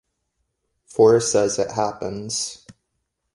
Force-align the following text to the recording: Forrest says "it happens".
Forrest 0.87 1.31
says 1.31 1.59
"it 1.59 1.69
happens". 1.73 2.65